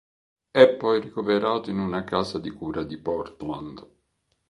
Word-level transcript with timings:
È 0.49 0.67
poi 0.77 0.99
ricoverato 0.99 1.69
in 1.69 1.77
una 1.77 2.03
casa 2.03 2.39
di 2.39 2.49
cura 2.49 2.81
di 2.83 2.97
Portland. 2.97 3.87